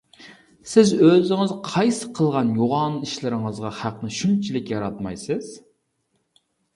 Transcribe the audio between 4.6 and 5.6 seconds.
ياراتمايسىز؟!